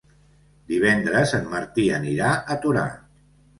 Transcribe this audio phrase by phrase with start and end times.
[0.71, 2.89] Divendres en Martí anirà a Torà.